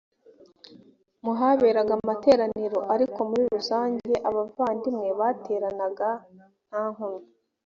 mu 1.23 1.33
haberaga 1.39 1.91
amateraniro 1.99 2.79
ariko 2.93 3.19
muri 3.29 3.43
rusange 3.55 4.11
abavandimwe 4.29 5.09
bateranaga 5.19 6.09
nta 6.69 6.83
nkomyi 6.93 7.25